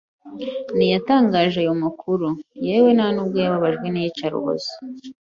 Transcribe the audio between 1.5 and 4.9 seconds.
ayo makuru, yewe nta nubwo yababajwe n'iyicarubozo.